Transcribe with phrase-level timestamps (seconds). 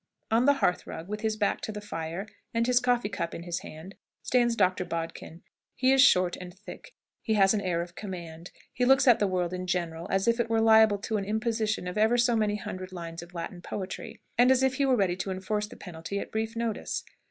[0.31, 3.43] On the hearth rug, with his back to the fire, and his coffee cup in
[3.43, 3.93] his hand,
[4.23, 4.83] stands Dr.
[4.83, 5.43] Bodkin.
[5.75, 6.95] He is short and thick.
[7.21, 8.49] He has an air of command.
[8.73, 11.87] He looks at the world in general as if it were liable to an "imposition"
[11.87, 15.15] of ever so many hundred lines of Latin poetry, and as if he were ready
[15.17, 17.03] to enforce the penalty at brief notice.